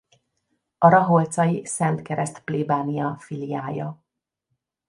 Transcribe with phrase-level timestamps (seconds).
[0.77, 4.03] A raholcai Szent Kereszt plébánia filiája.